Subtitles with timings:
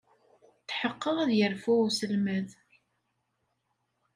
[0.67, 2.47] Tḥeqqeɣ ad yerfu uselmad!